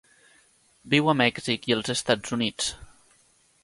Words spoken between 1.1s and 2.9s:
a Mèxic i els Estats Units.